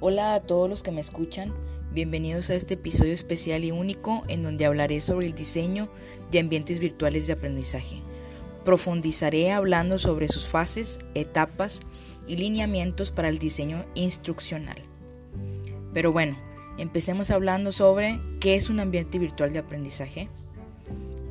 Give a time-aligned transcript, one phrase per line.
[0.00, 1.54] Hola a todos los que me escuchan,
[1.92, 5.88] bienvenidos a este episodio especial y único en donde hablaré sobre el diseño
[6.32, 8.02] de ambientes virtuales de aprendizaje.
[8.64, 11.80] Profundizaré hablando sobre sus fases, etapas
[12.26, 14.76] y lineamientos para el diseño instruccional.
[15.92, 16.36] Pero bueno,
[16.76, 20.28] empecemos hablando sobre qué es un ambiente virtual de aprendizaje.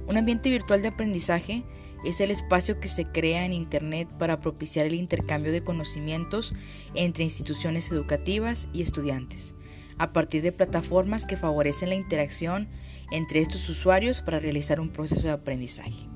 [0.08, 1.64] Un ambiente virtual de aprendizaje
[2.04, 6.54] es el espacio que se crea en Internet para propiciar el intercambio de conocimientos
[6.96, 9.56] entre instituciones educativas y estudiantes,
[9.98, 12.68] a partir de plataformas que favorecen la interacción
[13.12, 16.08] entre estos usuarios para realizar un proceso de aprendizaje.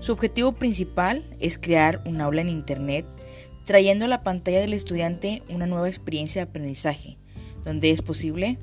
[0.00, 3.06] Su objetivo principal es crear un aula en Internet,
[3.64, 7.18] trayendo a la pantalla del estudiante una nueva experiencia de aprendizaje,
[7.64, 8.58] donde es posible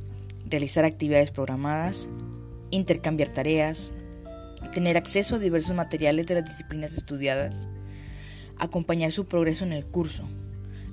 [0.47, 2.09] realizar actividades programadas,
[2.72, 3.94] intercambiar tareas,
[4.73, 7.69] tener acceso a diversos materiales de las disciplinas estudiadas,
[8.58, 10.27] acompañar su progreso en el curso.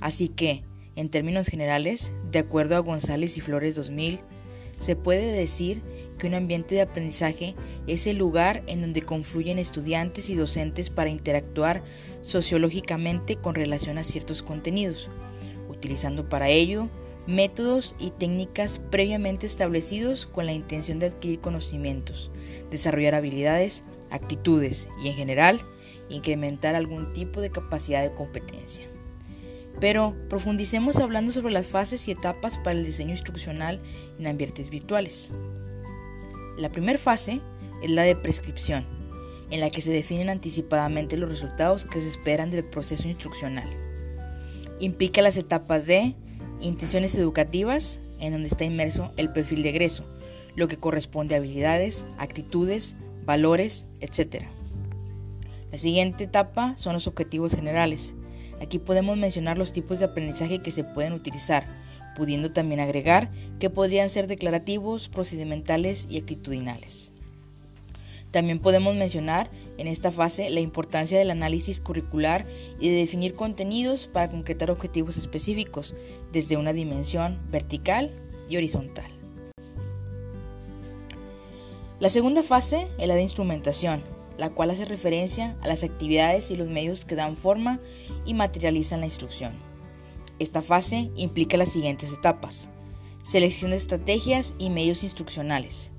[0.01, 0.65] Así que,
[0.97, 4.21] en términos generales, de acuerdo a González y Flores 2000,
[4.79, 5.81] se puede decir
[6.19, 7.55] que un ambiente de aprendizaje
[7.87, 11.83] es el lugar en donde confluyen estudiantes y docentes para interactuar
[12.23, 15.09] sociológicamente con relación a ciertos contenidos,
[15.69, 16.89] utilizando para ello
[17.27, 22.31] métodos y técnicas previamente establecidos con la intención de adquirir conocimientos,
[22.71, 25.61] desarrollar habilidades, actitudes y en general
[26.09, 28.87] incrementar algún tipo de capacidad de competencia.
[29.81, 33.81] Pero profundicemos hablando sobre las fases y etapas para el diseño instruccional
[34.19, 35.33] en ambientes virtuales.
[36.59, 37.41] La primera fase
[37.83, 38.87] es la de prescripción,
[39.51, 43.69] en la que se definen anticipadamente los resultados que se esperan del proceso instruccional.
[44.79, 46.15] Implica las etapas de
[46.63, 50.05] intenciones educativas, en donde está inmerso el perfil de egreso,
[50.57, 54.45] lo que corresponde a habilidades, actitudes, valores, etc.
[55.71, 58.15] La siguiente etapa son los objetivos generales.
[58.61, 61.67] Aquí podemos mencionar los tipos de aprendizaje que se pueden utilizar,
[62.17, 67.13] pudiendo también agregar que podrían ser declarativos, procedimentales y actitudinales.
[68.31, 72.47] También podemos mencionar en esta fase la importancia del análisis curricular
[72.79, 75.95] y de definir contenidos para concretar objetivos específicos
[76.33, 78.13] desde una dimensión vertical
[78.49, 79.07] y horizontal.
[82.01, 84.03] La segunda fase es la de instrumentación,
[84.37, 87.79] la cual hace referencia a las actividades y los medios que dan forma
[88.27, 89.53] y materializan la instrucción.
[90.41, 92.69] Esta fase implica las siguientes etapas.
[93.23, 95.92] Selección de estrategias y medios instruccionales,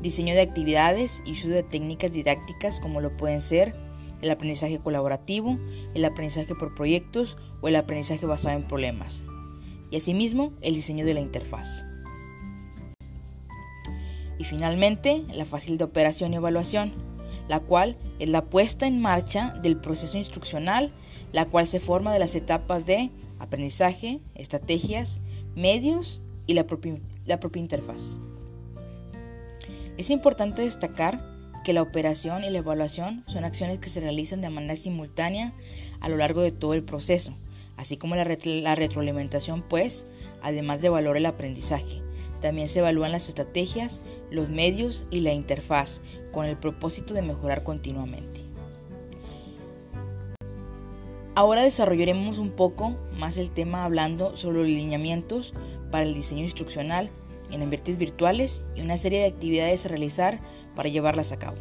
[0.00, 3.74] diseño de actividades y uso de técnicas didácticas como lo pueden ser
[4.22, 5.58] el aprendizaje colaborativo,
[5.94, 9.22] el aprendizaje por proyectos o el aprendizaje basado en problemas,
[9.90, 11.84] y asimismo el diseño de la interfaz.
[14.38, 16.92] Y finalmente, la fase de operación y evaluación,
[17.48, 20.92] la cual es la puesta en marcha del proceso instruccional,
[21.32, 25.20] la cual se forma de las etapas de aprendizaje, estrategias,
[25.54, 28.18] medios y la propia, la propia interfaz.
[29.96, 31.20] Es importante destacar
[31.62, 35.54] que la operación y la evaluación son acciones que se realizan de manera simultánea
[36.00, 37.32] a lo largo de todo el proceso,
[37.76, 40.06] así como la, retroalimentación, pues,
[40.42, 42.02] además de valorar el aprendizaje.
[42.42, 44.00] También se evalúan las estrategias,
[44.30, 46.00] los medios y la interfaz
[46.32, 48.40] con el propósito de mejorar continuamente.
[51.36, 55.54] Ahora desarrollaremos un poco más el tema hablando sobre los lineamientos
[55.90, 57.10] para el diseño instruccional
[57.54, 60.40] en ambientes virtuales y una serie de actividades a realizar
[60.74, 61.56] para llevarlas a cabo.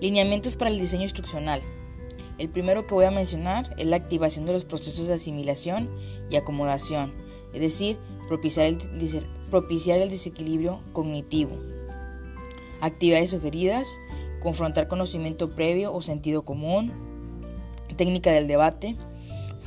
[0.00, 1.60] Lineamientos para el diseño instruccional.
[2.38, 5.88] El primero que voy a mencionar es la activación de los procesos de asimilación
[6.30, 7.12] y acomodación,
[7.52, 7.98] es decir,
[8.28, 8.78] propiciar el,
[9.50, 11.58] propiciar el desequilibrio cognitivo.
[12.80, 13.88] Actividades sugeridas,
[14.40, 16.92] confrontar conocimiento previo o sentido común,
[17.96, 18.96] técnica del debate,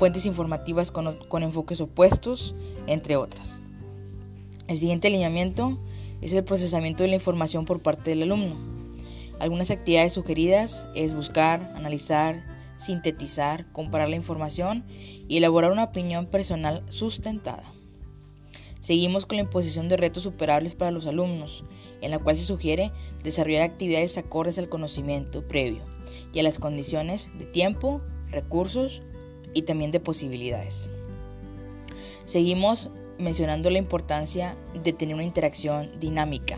[0.02, 2.56] fuentes informativas con, enfoques opuestos,
[2.88, 3.62] entre otras.
[4.68, 5.78] El siguiente alineamiento
[6.22, 8.56] es el procesamiento de la información por parte del alumno.
[9.40, 12.44] Algunas actividades sugeridas es buscar, analizar,
[12.78, 14.86] sintetizar, comparar la información
[15.28, 17.72] y elaborar una opinión personal sustentada.
[18.80, 21.64] Seguimos con la imposición de retos superables para los alumnos,
[22.02, 22.92] en la cual se sugiere
[23.24, 25.84] desarrollar actividades acordes al conocimiento previo
[26.34, 28.02] y a las condiciones de tiempo,
[28.32, 29.04] recursos
[29.54, 30.90] y también de posibilidades.
[32.26, 36.58] Seguimos mencionando la importancia de tener una interacción dinámica.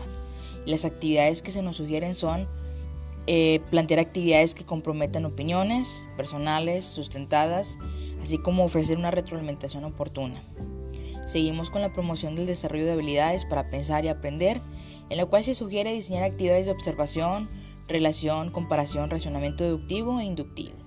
[0.66, 2.46] Las actividades que se nos sugieren son
[3.26, 7.78] eh, plantear actividades que comprometan opiniones personales, sustentadas,
[8.22, 10.42] así como ofrecer una retroalimentación oportuna.
[11.26, 14.60] Seguimos con la promoción del desarrollo de habilidades para pensar y aprender,
[15.08, 17.48] en la cual se sugiere diseñar actividades de observación,
[17.88, 20.83] relación, comparación, razonamiento deductivo e inductivo.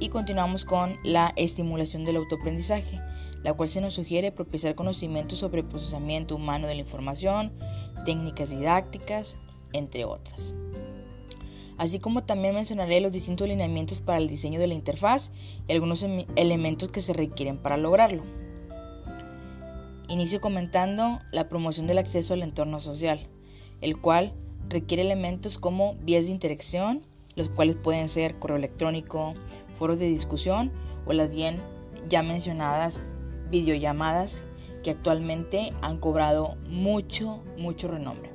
[0.00, 2.98] Y continuamos con la estimulación del autoaprendizaje,
[3.44, 7.52] la cual se nos sugiere propiciar conocimientos sobre procesamiento humano de la información,
[8.06, 9.36] técnicas didácticas,
[9.74, 10.54] entre otras.
[11.76, 15.32] Así como también mencionaré los distintos lineamientos para el diseño de la interfaz
[15.66, 18.22] y algunos em, elementos que se requieren para lograrlo.
[20.08, 23.28] Inicio comentando la promoción del acceso al entorno social,
[23.80, 24.34] el cual
[24.68, 29.34] requiere elementos como vías de interacción, los cuales pueden ser correo electrónico,
[29.80, 30.70] foros de discusión
[31.06, 31.56] o las bien
[32.06, 33.00] ya mencionadas
[33.50, 34.44] videollamadas
[34.84, 38.30] que actualmente han cobrado mucho, mucho renombre.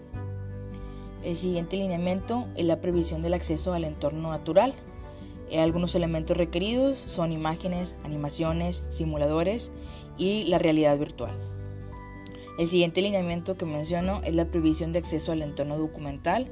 [1.23, 4.73] El siguiente lineamiento es la previsión del acceso al entorno natural.
[5.51, 9.71] Eh, algunos elementos requeridos son imágenes, animaciones, simuladores
[10.17, 11.33] y la realidad virtual.
[12.57, 16.47] El siguiente lineamiento que menciono es la previsión de acceso al entorno documental.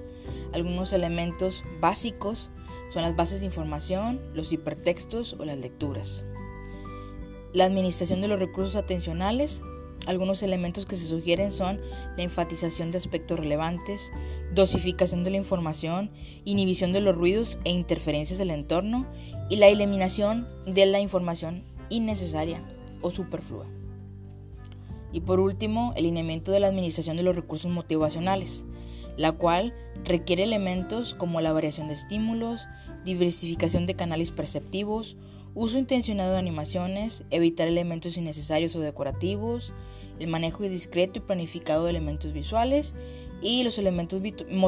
[0.54, 2.52] Algunos elementos básicos
[2.94, 6.24] son las bases de información, los hipertextos o las lecturas.
[7.52, 9.62] La administración de los recursos atencionales.
[10.06, 11.80] Algunos elementos que se sugieren son
[12.18, 14.12] la enfatización de aspectos relevantes,
[14.54, 16.12] dosificación de la información,
[16.46, 19.08] inhibición de los ruidos e interferencias del entorno
[19.50, 22.62] y la eliminación de la información innecesaria
[23.02, 23.66] o superflua.
[25.14, 28.66] Y por último, el lineamiento de la administración de los recursos motivacionales,
[29.16, 29.74] la cual
[30.04, 32.68] requiere elementos como la variación de estímulos,
[33.04, 35.18] diversificación de canales perceptivos,
[35.56, 39.74] uso intencionado de animaciones, evitar elementos innecesarios o decorativos,
[40.20, 42.94] el manejo discreto y planificado de elementos visuales
[43.42, 44.22] y los elementos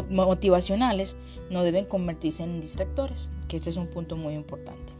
[0.10, 1.16] motivacionales
[1.50, 4.94] no deben convertirse en distractores, que este es un punto muy importante.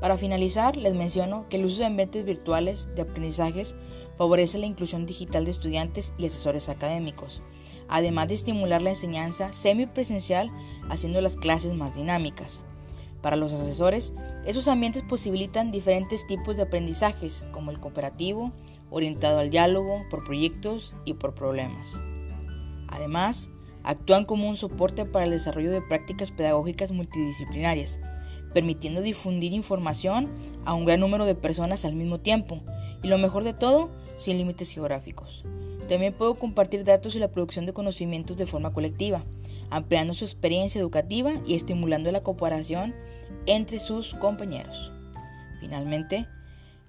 [0.00, 3.76] Para finalizar, les menciono que el uso de ambientes virtuales de aprendizajes
[4.18, 7.40] favorece la inclusión digital de estudiantes y asesores académicos,
[7.92, 10.50] además de estimular la enseñanza semipresencial
[10.88, 12.62] haciendo las clases más dinámicas.
[13.20, 14.14] Para los asesores,
[14.46, 18.50] esos ambientes posibilitan diferentes tipos de aprendizajes, como el cooperativo,
[18.90, 22.00] orientado al diálogo, por proyectos y por problemas.
[22.88, 23.50] Además,
[23.84, 28.00] actúan como un soporte para el desarrollo de prácticas pedagógicas multidisciplinarias,
[28.54, 30.30] permitiendo difundir información
[30.64, 32.62] a un gran número de personas al mismo tiempo
[33.02, 33.90] y lo mejor de todo,
[34.22, 35.44] sin límites geográficos.
[35.88, 39.24] También puedo compartir datos y la producción de conocimientos de forma colectiva,
[39.70, 42.94] ampliando su experiencia educativa y estimulando la cooperación
[43.46, 44.92] entre sus compañeros.
[45.60, 46.26] Finalmente,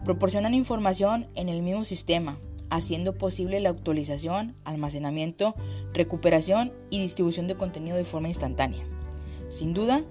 [0.06, 2.40] proporcionan información en el mismo sistema,
[2.70, 5.56] haciendo posible la actualización, almacenamiento,
[5.94, 8.84] recuperación y distribución de contenido de forma instantánea.
[9.50, 10.04] Sin duda,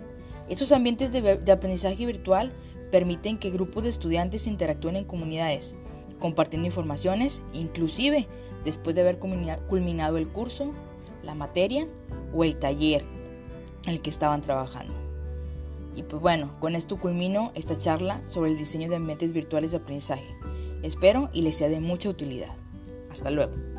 [0.49, 2.53] estos ambientes de, aprendizaje virtual
[2.91, 5.75] permiten que grupos de estudiantes interactúen en comunidades,
[6.23, 8.29] compartiendo informaciones, inclusive
[8.65, 10.73] después de haber culminado el curso,
[11.25, 11.89] la materia
[12.33, 13.05] o el taller
[13.85, 14.95] en el que estaban trabajando.
[15.97, 19.79] Y pues bueno, con esto culmino esta charla sobre el diseño de ambientes virtuales de
[19.79, 20.37] aprendizaje.
[20.83, 22.55] Espero y les sea de mucha utilidad.
[23.11, 23.72] Hasta luego.